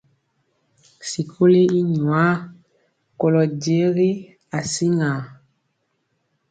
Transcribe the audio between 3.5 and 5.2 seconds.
jegi asiŋa.